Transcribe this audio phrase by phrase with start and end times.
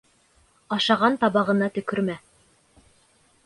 [0.77, 2.19] Ашаған табағына төкөрмә.